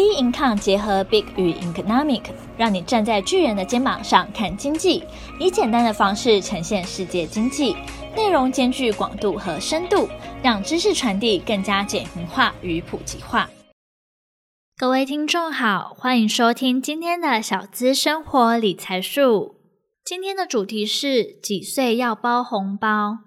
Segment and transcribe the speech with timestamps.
[0.00, 2.22] B Income 结合 Big 与 Economic，
[2.56, 5.04] 让你站在巨人的肩膀上看经济，
[5.38, 7.76] 以简单的方式呈现世界经济，
[8.16, 10.08] 内容兼具广度和深度，
[10.42, 13.50] 让知识传递更加简明化与普及化。
[14.78, 19.56] 各位听众好，欢迎收听今天的小资生活理财术。
[20.02, 23.18] 今天的主题是几岁要包红包？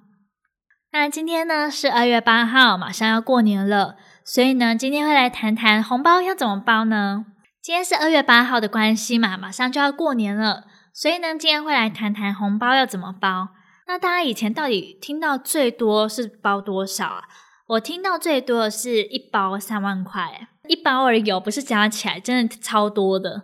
[0.92, 3.96] 那今天呢是二月八号，马上要过年了。
[4.26, 7.26] 所以呢，今天会来谈谈红包要怎么包呢？
[7.62, 13.50] 今天是二月八号的关系嘛，马上就要过年了，所以呢，今天会来谈谈红包要怎么包。
[13.86, 17.24] 那大家以前到底听到最多是包多少啊？
[17.68, 23.44] 我听到最多的是一包三万块，一包而已，不是加起来，真的超多的。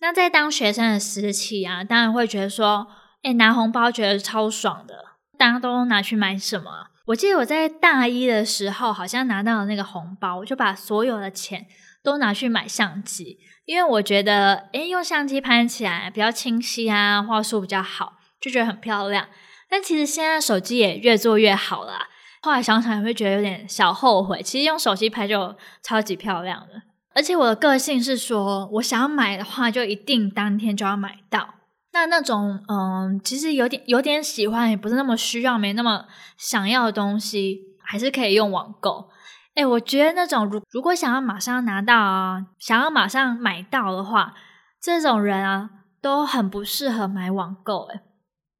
[0.00, 2.86] 那在当学生的时期啊，当然会觉得说，
[3.22, 4.94] 诶，拿红包觉得超爽的，
[5.36, 6.88] 大家都拿去买什么？
[7.06, 11.66] 我记得我在大一的时候，好像拿到了那个红包，我就把所有的钱
[12.02, 19.28] 都拿去买相机，因为我觉得，诶，用相机拍起来比较清晰啊，画素比较好，就觉得很漂亮。
[19.68, 21.94] 但其实现在手机也越做越好了，
[22.40, 24.40] 后来想想也会觉得有点小后悔。
[24.42, 26.82] 其实用手机拍就超级漂亮的，
[27.14, 31.54] 而且我的个性是说，我想要买的话，就一定当天就要买到。
[31.92, 39.10] 那那种嗯，其实有点有点喜欢，也不是那么需要，没那么想要的东西，还是可以用网购。
[39.54, 44.34] 诶，我觉得那种如如果想要马上拿到啊，想要马上买到的话，
[44.80, 45.68] 这种人啊
[46.00, 47.82] 都很不适合买网购。
[47.88, 48.00] 诶，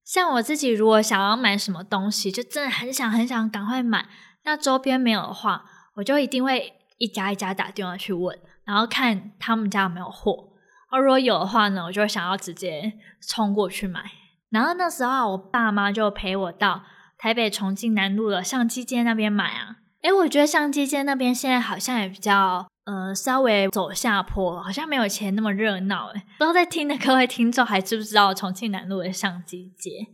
[0.04, 4.06] 像我自己，如果想要买什么东西，就真的很想很想赶快买，
[4.44, 10.51] 那周边没有的话，我就一定会一家一家打电话去问，然后看他们家有没有货。
[10.92, 12.92] 而如果有的话呢，我就会想要直接
[13.26, 14.04] 冲过去买。
[14.50, 16.82] 然后那时候我爸妈就陪我到
[17.16, 19.76] 台北重庆南路的相机街那边买啊。
[20.02, 26.08] 诶，我觉得相机街那边现在好像也比较呃稍微走下坡，好像没有以前那么热闹。
[26.08, 30.08] 诶，不知道在听的各位听众还知不知道重庆南路的相机街？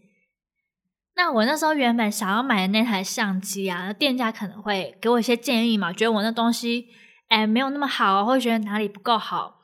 [1.16, 6.86] 那我那时候原本想要买的那台相机啊，店家可能会给我一些建议嘛，觉得我那东西
[7.30, 9.58] 诶没有那么好，会觉得哪里不够好。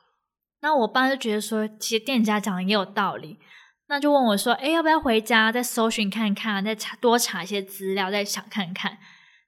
[0.65, 3.37] 那我爸就觉得说，其实店家讲的也有道理，
[3.87, 8.97] 那就问我说：“诶，要不要回家再搜寻看看，再查多查一些资料，再想看看？”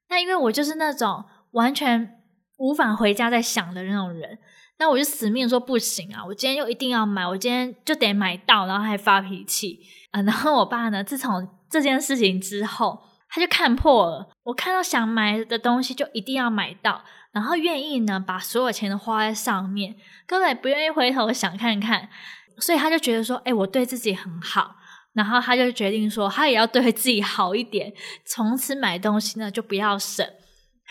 [0.09, 2.21] 那因为我就是那种完全
[2.59, 4.37] 无法回家再想的那种人，
[4.77, 6.23] 那我就死命说不行啊！
[6.23, 9.79] 我今天就一定要买，我今天就得买到，然后还发脾气
[10.11, 10.21] 啊！
[10.21, 17.03] 然后我爸呢，自从这件事情之后，他就看破了，我看到想买的东西就一定要买到。
[17.37, 22.09] 然后愿意呢，把所有钱都花在上面，根本不愿意回头想看看，
[22.57, 24.75] 所以他就觉得说，哎，我对自己很好，
[25.13, 27.93] 然后他就决定说，他也要对自己好一点，
[28.25, 30.27] 从此买东西呢就不要省。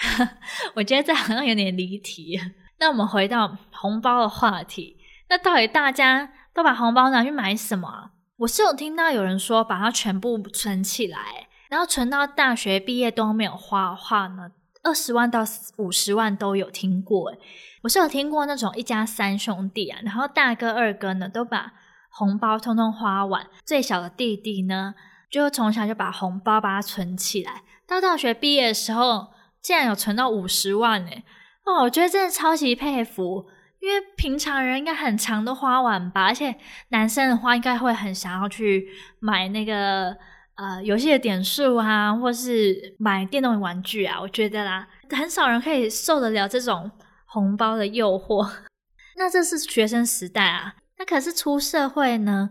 [0.76, 2.40] 我觉得这好像有点离题。
[2.78, 8.12] 那我们回到红包的话题，那到底大家都把红包拿去买什么？
[8.36, 14.52] 我是有听到有人说，把它全部存起来，然后存到大学毕业都没有花的话呢？
[14.86, 15.44] 二十万到
[15.78, 17.38] 五十万都有听过，诶，
[17.82, 21.72] 我是有听过那种一家三兄弟啊，然后大哥二哥呢都把
[22.08, 24.94] 红包通通花完，最小的弟弟呢
[25.28, 31.24] 就从小就把红包把它存起来，到大学毕业的时候竟然有存到五十万诶，
[31.64, 33.46] 哦，我觉得真的超级佩服，
[33.80, 36.54] 因为平常人应该很常都花完吧，而且
[36.90, 40.16] 男生的话应该会很想要去买那个。
[40.56, 46.90] 呃，游戏的点数啊，或是买电动玩具啊，我觉得啦，很少人可以受得了这种
[47.26, 48.50] 红包的诱惑。
[49.16, 52.50] 那这是学生时代啊，那可是出社会呢，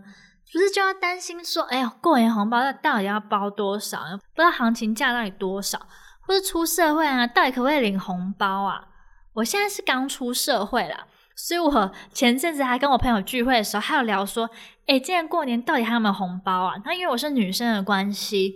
[0.52, 3.98] 不是就要担心说，哎呀，过年红包那到底要包多少？
[4.34, 5.78] 不知道行情价到底多少？
[6.20, 8.88] 或是出社会啊，到底可不可以领红包啊？
[9.34, 11.06] 我现在是刚出社会啦。
[11.36, 14.48] 所以我前阵子还跟我朋友聚会的时候，还有聊说，
[14.86, 16.74] 诶，今年过年到底还有没有红包啊？
[16.84, 18.54] 那因为我是女生的关系，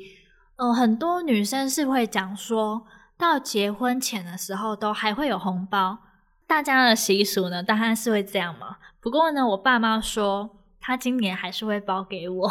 [0.56, 2.86] 呃，很多女生是会讲说，
[3.18, 5.98] 到结婚前的时候都还会有红包。
[6.46, 8.78] 大家的习俗呢，当然是会这样嘛。
[9.00, 12.50] 不过呢，我爸妈说，他今年还是会包给我。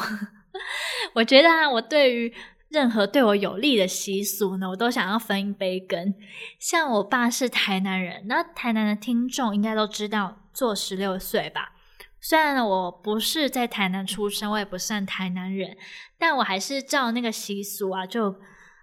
[1.16, 2.34] 我觉得啊，我对于
[2.70, 6.14] 任何对我有利的习俗呢，我都想要分一杯羹。
[6.60, 11.74] 像我爸是台南人，那台南的听众应该都知道做十六岁吧？
[12.22, 15.76] 虽然呢，我不是在台南出生，我也不算台南人，
[16.20, 18.36] 但我还是照那个习俗啊，就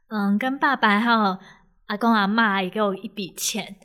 [0.08, 1.38] 嗯，跟爸爸还有
[1.86, 3.76] 阿公阿妈也给我一笔钱，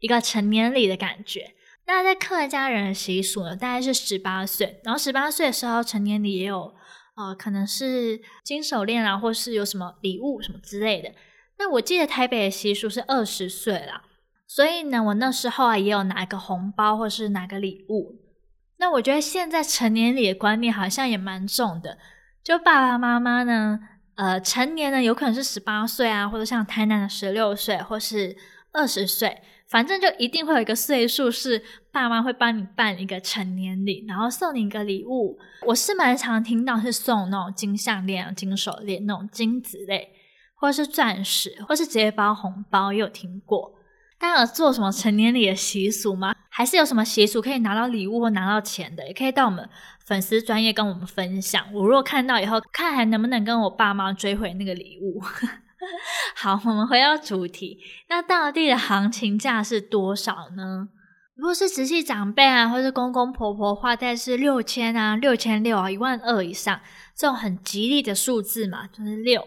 [0.00, 1.54] 一个成年礼的感觉。
[1.86, 6.74] 那在客家人的习俗呢，大概是十八岁，然后十八岁的时候成年礼也有。
[7.18, 11.12] 呃，可能是金手链啊，或是有什么礼物什么之类的。
[11.58, 14.04] 那我记得台北的习俗是二十岁啦，
[14.46, 18.14] 所以呢，我那时候啊也有拿一个红包或是拿个礼物。
[18.76, 21.98] 那我觉得现在成年礼的观念好像也蛮重的，
[22.44, 23.80] 就爸爸妈妈呢，
[24.14, 28.36] 呃，成年呢有可能是十八岁啊，或者像台南的十六岁，或是
[28.72, 31.62] 二十岁，反正就一定会有一个岁数是
[31.92, 35.38] 爸妈会帮你办一个成年礼，然后送你一个礼物。
[35.66, 40.08] 我是蛮常听到是送那种金项链、金手链那种金子类，
[40.54, 43.74] 或是钻石，或是直接包红包，也有听过。
[44.18, 46.34] 大家有做什么成年礼的习俗吗？
[46.48, 49.06] 还是有什么习俗可以拿到礼物或拿到钱的？
[49.06, 49.68] 也可以到我们
[50.06, 51.62] 粉丝专业跟我们分享。
[51.74, 55.22] 我如果看到以后，看还能不能跟我爸妈追回那个礼物。
[56.34, 57.78] 好，我们回到主题。
[58.08, 60.88] 那到底的行情价是多少呢？
[61.36, 66.80] 如果是直系长辈啊，或是公公婆婆，大概是六千啊、六千六啊、一万二以上，
[67.16, 69.46] 这种很吉利的数字嘛，就是六。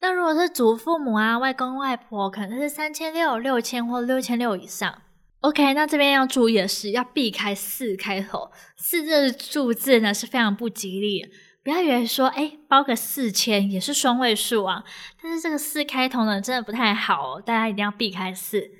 [0.00, 5.02] 那如果是祖父母啊、外公外婆，可能是三千六、六千或六千六以上。
[5.40, 11.28] OK，那这边要注意的是，要避开四开头，四这个数字呢是非常不吉利的。
[11.62, 14.82] 不要以为说，哎，包个四千也是双位数啊，
[15.22, 18.70] 但是这个四开头呢真的不太好哦，大家一定要避开四。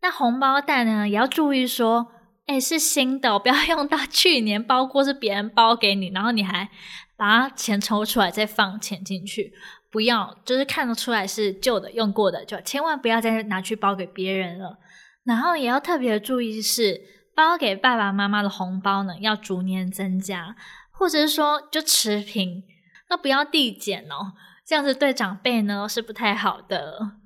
[0.00, 2.06] 那红包袋呢也要注意说，
[2.46, 6.68] 哎，是新的哦，不要用到去年包过是别人包给你，然后你还
[7.16, 9.52] 把钱抽出来再放钱进去。
[9.90, 14.78] 不要，就是看得出来是旧的、用过的，就千万不要再拿去包给别人了。
[15.24, 17.00] 然后也要特别注意是，
[17.34, 20.56] 包给爸爸妈妈的红包呢，要逐年增加，
[20.96, 22.62] 或者是说就持平，
[23.10, 24.32] 那不要递减哦，
[24.64, 27.18] 这样子对长辈呢是不太好的。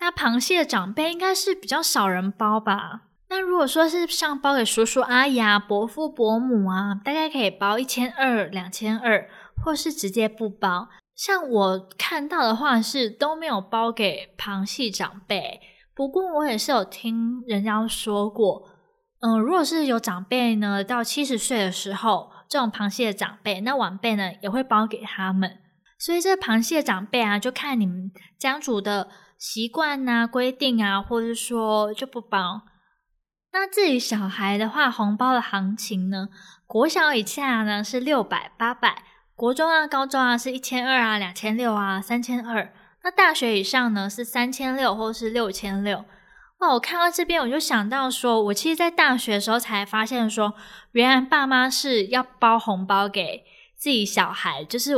[0.00, 3.02] 那螃蟹的长辈应该是比较少人包吧？
[3.30, 9.28] 那如果说是像包给叔叔阿姨啊、伯父伯母啊，大概可以包一千二、两千二，
[9.62, 10.88] 或是直接不包。
[11.14, 15.60] 像我看到的话是都没有包给螃蟹长辈，
[15.94, 18.68] 不过我也是有听人家说过，
[19.20, 25.58] 嗯，如果是有长辈呢，到七十岁的时候，这种螃蟹的长辈，那晚辈呢也会包给他们，
[25.98, 32.62] 所以这螃蟹的长辈啊，就看你们家族的习惯啊、规定啊，或者说就不包。
[33.52, 36.28] 那至于小孩的话，红包的行情呢，
[36.66, 39.02] 国小以下呢是六百、八百。
[39.34, 42.72] 国中啊、高中啊是一千二啊、两千六啊、三千二。
[43.04, 46.04] 那大学以上呢是三千六或是六千六。
[46.58, 50.54] 哦，我看到这边我就想到说，我其实，在大学的时候才发现说，
[50.92, 53.44] 原来爸妈是要包红包给
[53.76, 54.94] 自己小孩，就是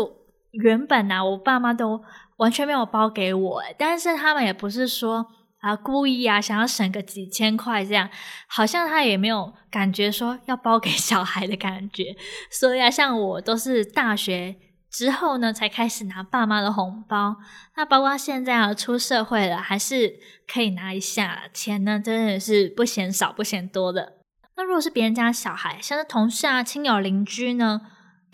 [0.52, 2.02] 原本啊，我爸妈都
[2.38, 5.26] 完全没有包给我，但是他们也不是说。
[5.60, 8.08] 啊，故意啊，想要省个几千块这样，
[8.46, 12.16] 好像他也没有感觉说要包给小孩的感觉，
[12.50, 14.56] 所以啊，像我都是大学
[14.90, 17.36] 之后呢才开始拿爸妈的红包，
[17.76, 24.14] 那包括现在啊出社会了，还是可以拿一下钱呢，真的是不嫌少不嫌多的。
[24.56, 27.80] 那如果是别人家小孩，像是同事啊、亲友、邻居呢，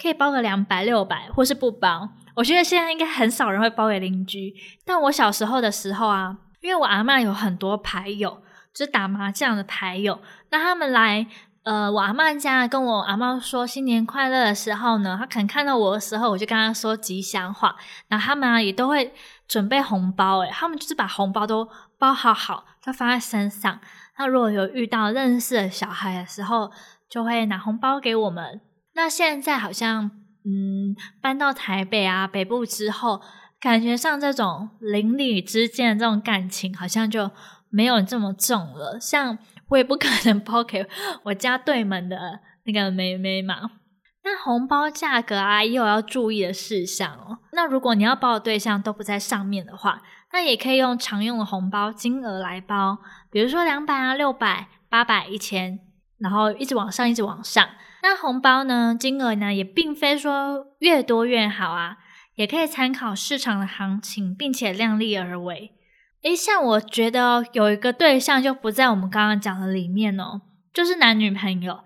[0.01, 2.09] 可以包个两百、六百，或是不包。
[2.37, 4.55] 我觉得现在应该很少人会包给邻居，
[4.85, 6.39] 但我小时候的时候啊。
[6.63, 8.43] 因为我阿嬷有很多牌友，
[8.75, 10.21] 就是打麻将的牌友。
[10.51, 11.25] 那他们来，
[11.67, 17.75] 呃，我阿妈家跟我阿妈说新年快乐的时候呢，她可能看到我的时候，我就跟她说吉祥话。
[18.07, 19.13] 然后他们啊也都会
[19.49, 21.69] 准备红包，诶，他们就是把红包都
[21.99, 23.81] 包好好，就放在身上。
[24.17, 26.71] 那如果有遇到认识的小孩的时候，
[27.11, 28.61] 就会拿红包给我们。
[28.95, 30.13] 那现在好像，
[30.45, 33.21] 嗯，搬到台北啊北部之后。
[33.59, 37.31] 感觉上这种邻里之间的这种感情好像就
[37.71, 38.99] 没有这么重了。
[39.01, 39.37] 像
[39.69, 40.87] 我也不可能包给
[41.25, 43.71] 我家对门的那个妹妹嘛。
[44.23, 47.39] 那红包价格啊，也有要注意的事项哦。
[47.53, 52.99] 那如果你要包的对象都不在上面的话，那也可以用常用的红包金额来包，
[53.31, 55.79] 比如说两百啊、六百、八百、一千，
[56.19, 57.69] 然后一直往上，一直往上。
[58.03, 61.99] 那红包呢，金额呢，也并非说越多越好啊。
[62.35, 65.73] 也可以参考市场的行情，并且量力而为。
[66.27, 70.41] 诶，像我觉得有一个对象就不在我们刚刚讲的里面哦，
[70.75, 71.79] 就是男女朋友。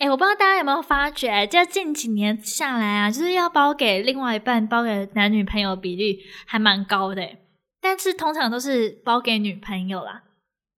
[0.00, 7.22] 诶，我不知道大家有没有发觉，这近几年下来啊，就是要包给另外一半、包给男女朋友比例还蛮高的。
[7.80, 10.24] 但是通常都是包给女朋友啦。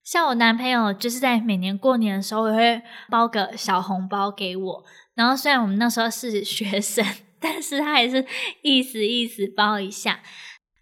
[0.05, 7.03] 像我男朋友就是在每年过年的时候也会包个小红包给我，然后虽然我们那时候是学生。
[7.39, 8.25] 但是他还是
[8.63, 10.21] 意思意思包一下。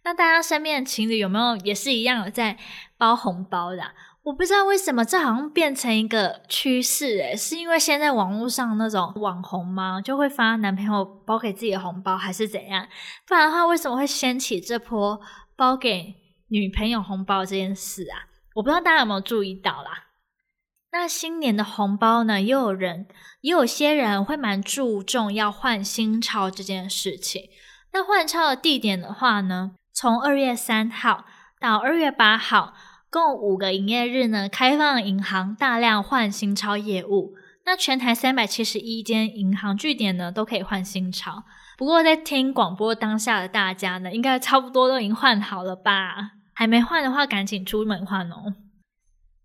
[0.04, 2.58] 那大家身边的情侣有没有也是一样在
[2.96, 3.82] 包红包的？
[4.22, 10.00] 我不知道为什么这好像变成一个趋势诶，是因为现在网络上那种网红吗？
[10.00, 12.88] 就会发男朋友包给自己的红包，还是怎样？
[13.26, 15.20] 不然的话，为什么会掀起这波
[15.56, 16.14] 包给
[16.48, 18.28] 女朋友红包这件事啊？
[18.54, 20.04] 我不知道大家有没有注意到啦。
[20.92, 23.06] 那新年的红包呢，也有人，
[23.42, 27.50] 也有些人会蛮注重要换新钞这件事情。
[27.92, 31.24] 那换钞的地点的话呢，从二月三号
[31.60, 32.74] 到二月八号，
[33.08, 37.34] 共五个营业日呢，开放银行大量换新钞业务。
[37.64, 41.44] 那全台三百七十一间银行据点呢，都可以换新钞。
[41.78, 46.32] 不过在听广播当下的大家呢，应该差不多都已经换好了吧？
[46.52, 48.54] 还没换的话，赶紧出门换哦。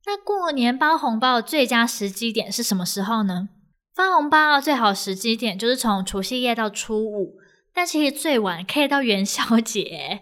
[0.07, 3.49] 那过年包红包的最佳时机点是什么时候呢？
[3.93, 7.35] 发红包最好时机点就是从除夕夜到初五，
[7.79, 10.19] 但其实最晚可以到元宵 节，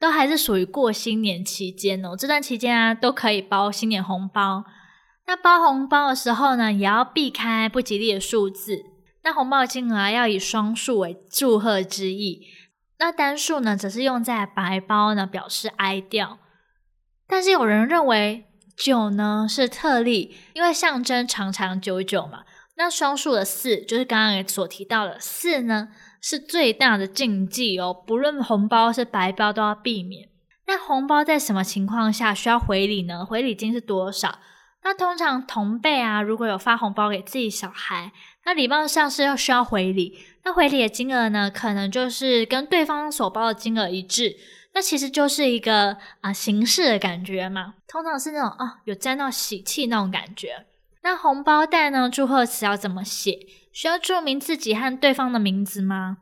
[0.00, 2.16] 都还是属于过新年期间哦。
[2.16, 4.64] 这段期间啊，都可以包新年红包。
[5.26, 8.86] 那包红包的时候呢，也要避开不吉利的数字。
[9.22, 12.46] 那红包金额要以双数为祝贺之意，
[12.98, 16.38] 那单数呢，则是用在白包呢，表示哀悼。
[17.28, 18.46] 但是有人认为。
[18.76, 22.44] 九呢是特例，因为象征长长久久嘛。
[22.76, 25.90] 那双数的四，就是刚刚所提到的四呢，
[26.26, 27.92] 是最大的禁忌哦。
[27.92, 30.30] 不论红包是白包，都要避免。
[30.66, 33.26] 那红包在什么情况下需要回礼呢？
[33.26, 34.38] 回礼金是多少？
[34.82, 38.10] 那通常同辈啊，如果有发红包给自己小孩，
[38.46, 40.18] 那礼貌上是要需要回礼。
[40.44, 44.34] 那回礼的金额呢，可能就是跟对方所包的金额一致。
[44.72, 50.64] 那其实就是一个啊、形式的感觉嘛，通常是那种啊、哦、有沾到喜气那种感觉。
[51.02, 53.38] 那红包袋呢，祝贺词要怎么写？
[53.74, 56.18] 需要注明自己和对方的名字吗？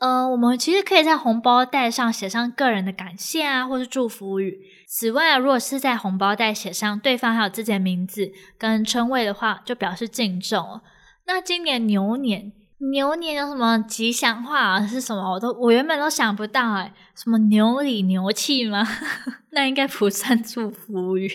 [0.00, 4.58] 呃，我们其实可以在红包袋上写上个人的感谢啊，或是祝福语。
[4.88, 10.80] 此外，如果是在红包袋写上对方还有自己的名字跟称谓的话，就表示敬重。
[11.26, 12.52] 那今年牛年。
[12.90, 14.86] 牛年有什么吉祥话啊？
[14.86, 15.32] 是什么？
[15.32, 18.86] 我都我原本都想不到哎，什么牛里牛气吗？
[19.52, 21.30] 那应该不算祝福语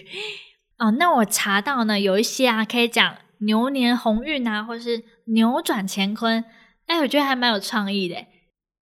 [0.78, 0.92] 哦。
[0.92, 5.02] 那我查到呢，有一些啊可以讲牛年鸿运啊，或是
[5.34, 6.44] 扭转乾坤。
[6.88, 8.26] 哎，我觉得还蛮有创意的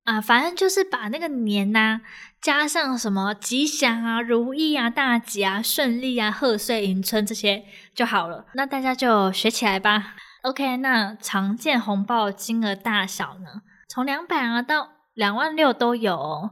[0.03, 0.21] 啊。
[0.21, 2.01] 反正就是把那个年呐、
[2.41, 8.45] 加上什么吉祥啊、如意啊、大吉啊、顺利啊、贺岁迎春这些就好了。
[8.53, 10.15] 那大家就学起来吧。
[10.43, 13.61] OK，那常见红包金额大小呢？
[13.89, 16.51] 从两百啊到两万六都有哦。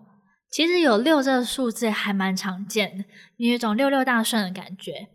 [0.51, 3.03] 其实有六这个数字还蛮常见的，
[3.37, 5.09] 有一种六六大顺的感觉。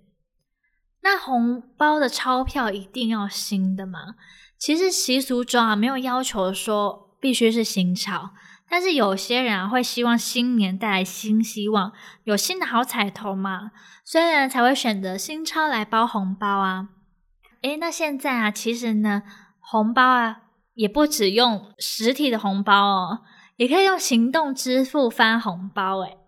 [1.02, 4.14] 那红包的钞票一定要新的吗？
[4.58, 8.30] 其实习俗中啊没有要求说必须是新钞，
[8.68, 11.92] 但是有些人啊会希望新年带来新希望，
[12.24, 13.70] 有新的好彩头嘛，
[14.04, 16.88] 所以呢才会选择新钞来包红包啊。
[17.62, 19.22] 诶，那现在啊，其实呢，
[19.58, 20.42] 红包啊，
[20.74, 23.20] 也不只用实体的红包哦，
[23.56, 26.18] 也可以用行动支付发红包诶。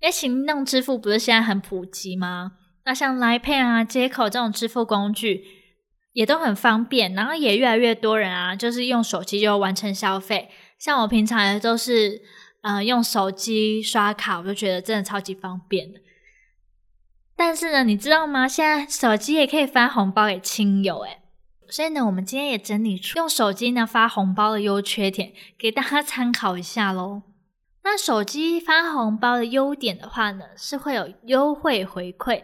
[0.00, 2.52] 因为行动支付不是现在很普及吗？
[2.84, 5.44] 那像 Line Pay 啊、接口这种支付工具
[6.12, 10.50] 也都很方便，然后也越来越多人啊，就是用手机就完成消费。
[10.78, 12.20] 像我平常也都是
[12.62, 15.92] 呃用手机刷卡，我就觉得真的超级方便。
[17.36, 18.46] 但是呢，你知道吗？
[18.46, 21.18] 现在手机也可以发红包给亲友，诶，
[21.68, 27.22] 所以呢，我们今天也整理出用手机呢发红包的优缺点，给大家参考一下喽。
[27.84, 32.42] 那手机发红包的优点的话呢，是会有优惠回馈，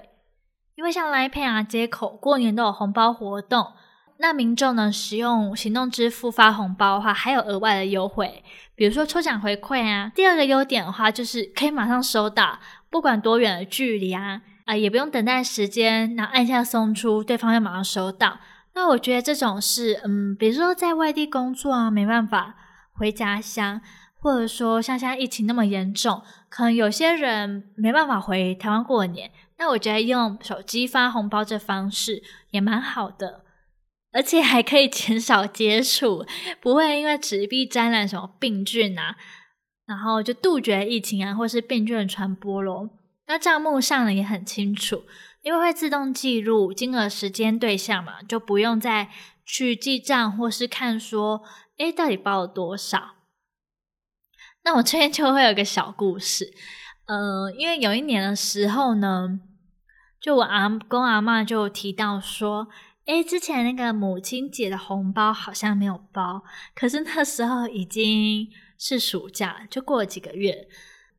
[0.79, 3.73] 因为像 Line Pay 啊、接口过年都有红包活动，
[4.19, 8.45] 那民众呢使用行动支付发红包的话，还有额外的优惠，
[8.77, 10.13] 比如说抽奖回馈啊。
[10.15, 14.41] 第二个优点的话，就是可以马上收到，不管多远的距离啊。
[14.67, 18.39] 啊，也不用等待时间，然后按下送出，对方就马上收到。
[18.75, 22.55] 那我觉得这种是，嗯，比如说在外地工作啊，没办法
[22.93, 23.81] 回家乡，
[24.21, 29.33] 或者说像现在疫情那么严重，可能有些人没办法回台湾过年。
[29.59, 33.45] 那我觉得用手机发红包这方式也蛮好的，
[34.13, 36.25] 而且还可以减少接触，
[36.61, 39.17] 不会因为纸币沾染什么病菌啊，
[39.85, 42.91] 然后就杜绝疫情啊，或是病菌的传播咯。
[43.27, 45.03] 那账目上呢也很清楚，
[45.43, 49.11] 因为会自动记录金额、时间、对象嘛，就不用再
[49.45, 51.43] 去记账或是看说，
[51.79, 53.17] 诶，到底包了多少？
[54.63, 56.53] 那我这边就会有个小故事，
[57.07, 59.41] 呃，因为有一年的时候呢，
[60.21, 62.69] 就我阿公阿嬷就提到说，
[63.07, 66.43] 诶，之前那个母亲节的红包好像没有包，
[66.75, 70.69] 可是那时候已经是暑假，就过了几个月。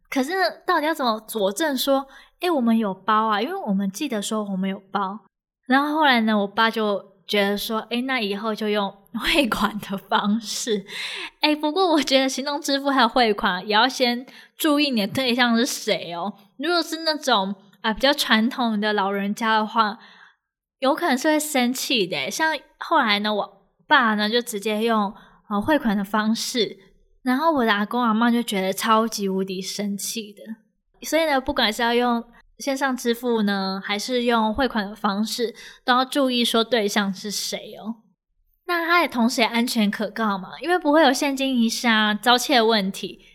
[0.10, 0.32] 可是
[0.66, 2.08] 到底要怎么佐证说，
[2.42, 3.42] 诶，我们有包啊？
[3.42, 5.20] 因为我们记得说我们有包。
[5.68, 10.86] 然后后来呢，我爸就觉得说，诶，那以后就用 汇款的方式。
[11.42, 14.26] 诶，不过我觉得行动支付还有汇款也要先
[14.58, 16.34] 注意你的对象是谁哦。
[16.58, 19.98] 如果是那种啊比较传统的老人家的话，
[20.80, 22.30] 有可能是会生气的。
[22.30, 25.14] 像后来呢，我爸呢就直接用
[25.50, 26.78] 呃汇款的方式，
[27.24, 30.42] 然后我的阿公阿嬷就觉得超级无敌生气的。
[31.08, 32.24] 所以呢，不管是要用
[32.58, 35.56] 线上支付呢，还是用汇款的方式，
[35.86, 38.04] 都要注意说对象是谁哦。
[38.66, 43.26] 那它也同时也安全可靠嘛，因为不会有现金遗失啊、遭窃问题。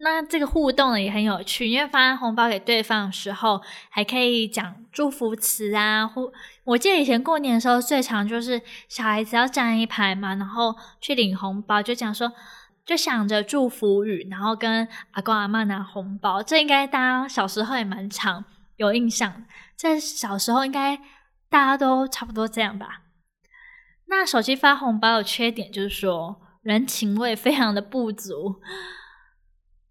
[0.00, 6.06] 那这个互动呢也很有趣，因为发红包给对方的时候，还可以讲祝福词啊。
[6.06, 6.32] 或
[6.64, 12.32] 我记得以前过年的时候，最常就是小孩子要站一排嘛，然后去领红包，就讲说，
[12.86, 16.42] 就想着祝福语，然后跟阿公阿妈拿红包。
[16.42, 18.44] 这应该大家小时候也蛮常
[18.76, 20.96] 有印象，在小时候应该
[21.50, 23.02] 大家都差不多这样吧。
[24.06, 28.60] 那手机发红包的缺点就是说，人情味非常的不足，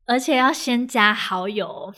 [0.07, 1.93] 而且要先加好友，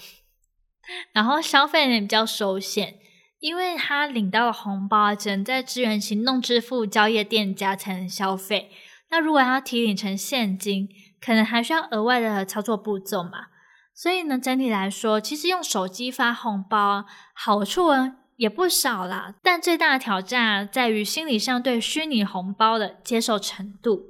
[1.14, 3.00] 然后消费也比较受限，
[3.40, 8.72] 因为他领到的红包只能在支援行动支付交易店家才能消费。
[9.12, 10.90] 那如果要提领成现金，
[11.22, 13.48] 可能还需要额外的操作步骤嘛。
[13.94, 24.08] 所以呢，整体来说，其实用手机发红包好处呢，也不少啦，但最大的挑战在于心理上对虚拟红包的接受程度。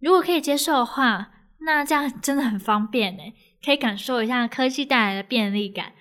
[0.00, 1.31] 如果可以接受的话，
[1.64, 3.22] 那这样 真的很方便呢，
[3.64, 5.92] 可以感受一下科技带来的便利感。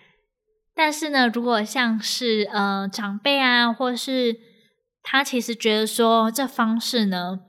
[0.74, 4.36] 但是呢，如果像是呃长辈啊，或是
[5.04, 7.40] 他其实觉得说这方式呢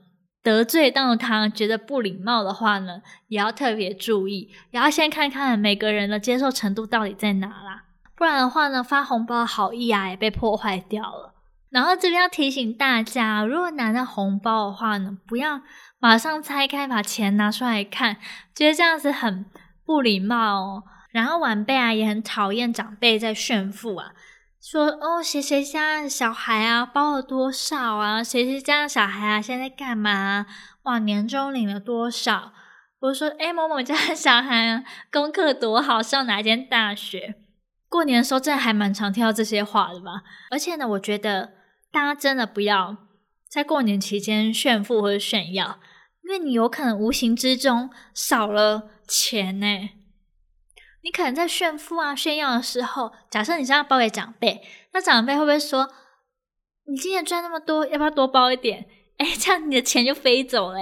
[0.43, 7.85] 得罪到他，觉得不礼貌的话呢，也要特别注意，也要先看看每个人的接受程度到底在哪啦。
[8.15, 11.33] 不然的话呢，发红包好意啊也被破坏掉了。
[11.69, 15.61] 然后这边要提醒大家，如果拿到红包的话呢，不要
[16.03, 18.17] 马上拆开把钱拿出来看，
[18.53, 19.45] 觉得这样子很
[19.85, 20.83] 不礼貌哦。
[21.13, 24.11] 然后晚辈啊也很讨厌长辈在炫富啊，
[24.61, 30.45] 说哦谁谁家的小孩啊包了多少啊，谁谁家的小孩啊现在干嘛？
[30.81, 32.51] 哇，年终领了多少？
[32.99, 37.35] 我说哎某某家的小孩啊功课多好，上哪间大学？
[37.87, 40.23] 过年的时候，真的还蛮常听到这些话的吧？
[40.51, 41.53] 而且呢，我觉得
[41.93, 42.97] 大家真的不要
[43.47, 45.79] 在过年期间炫富或者炫耀，
[46.23, 49.89] 因为你有可能无形之中少了钱呢。
[51.03, 54.61] 你可能在炫富啊、炫耀的时候，假设你是要包给长辈，
[54.93, 55.89] 那长辈会不会说
[56.87, 58.85] ：“你今年赚那么多，要不要多包一点？”
[59.19, 60.79] 哎，这样你的钱就飞走了。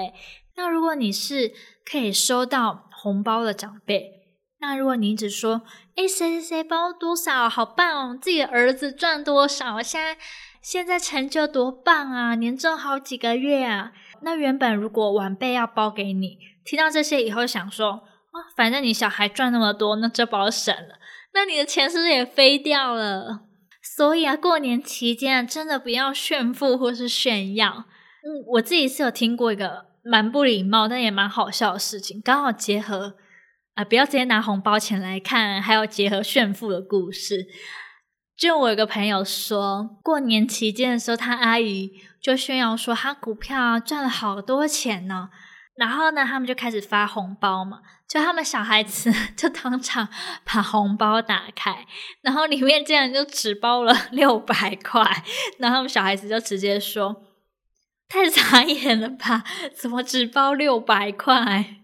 [0.56, 1.52] 那如果你是
[1.84, 4.12] 可以收到红包的长辈，
[4.60, 5.64] 那如果你只说，
[5.96, 8.18] 诶，谁谁谁包多少，好棒哦！
[8.22, 10.18] 自己的儿子赚多少，现在
[10.62, 13.92] 现在成就多棒啊，年终好几个月啊。
[14.24, 21.00] 那原本如果晚辈要包给你，听到这些以后想说，哦，反正你小孩赚那么多，那这包省了，
[21.34, 23.42] 那你的钱是不是也飞掉了？
[23.84, 27.86] 所以啊，过年期间真的不要炫富或是炫耀。
[28.24, 33.16] 嗯，我自己是有听过一个蛮不礼貌，但也蛮好笑的事情，刚好结合。
[33.74, 37.48] 啊，不要直接拿红包钱来看，还有结合炫富的故事。
[38.38, 41.92] 就我有个朋友说，过年期间的时候，他阿姨
[42.22, 45.30] 就炫耀说他股票赚了好多钱呢。
[45.76, 50.10] 然后呢，他们就开始发红包嘛，就他们小孩子就当场
[50.44, 51.88] 把红包打开，
[52.22, 55.02] 然后里面竟然就只包了六百块，
[55.58, 57.24] 然后他们小孩子就直接说
[58.10, 61.78] ：“太傻眼了吧，怎么只包六百块？”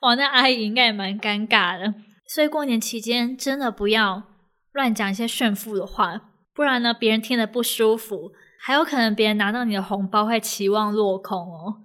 [0.00, 1.94] 哇，那阿姨应该也蛮尴尬的，
[2.26, 4.24] 所以过年期间真的不要
[4.72, 6.20] 乱讲一些炫富的话，
[6.54, 11.84] 不然呢，别人听了不舒服，还有可能别人拿到你的红包会期望落空哦。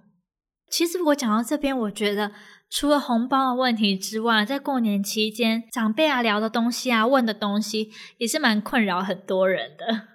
[0.70, 2.32] 其实我讲到这边，我觉得
[2.68, 10.08] 除了红包的问题之外，在过年期间长辈啊聊的东西啊问的东西，也是蛮困扰很多人的。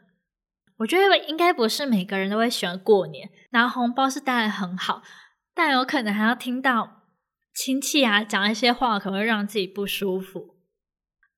[0.79, 5.01] 我觉得应该不是每个人都会喜欢过年，拿红包是当然很好，
[5.53, 7.01] 但有可能还要听到。
[7.53, 10.50] 亲戚啊，讲一些话可能会让自己不舒服。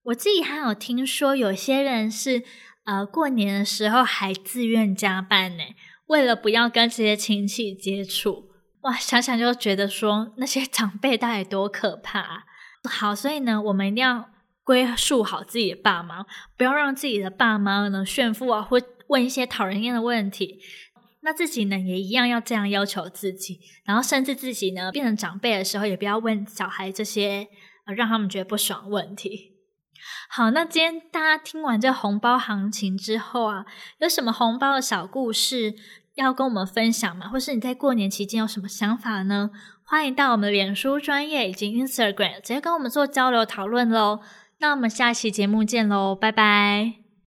[0.03, 2.43] 我自己还有听说，有些人是
[2.83, 5.63] 呃过年的时候还自愿加班呢，
[6.07, 8.49] 为了不要跟这些亲戚接触。
[8.81, 12.43] 哇，想想就觉得说那些长辈到底多可怕啊。
[12.89, 14.29] 好，所以呢，我们一定要
[14.65, 16.25] 归宿好自己的爸妈，
[16.57, 20.59] 不要让自己的爸妈呢炫富啊，或问一些讨人厌的问题。
[21.21, 27.47] 那自己呢，也一样要这样要求自己，然后甚至自己呢变成长辈的时候，也不要问小孩这些
[27.85, 29.52] 呃让他们觉得不爽的问题。
[30.29, 33.65] 好，那今天大家听完这红包行情之后啊，
[33.99, 35.75] 有什么红包的小故事
[36.15, 37.27] 要跟我们分享吗？
[37.27, 39.51] 或是你在过年期间有什么想法呢？
[39.83, 44.21] 欢迎到我们的脸书专业以及 Instagram 直接跟我们做交流讨论喽。
[44.59, 47.02] 那我们下期节目见喽，拜拜。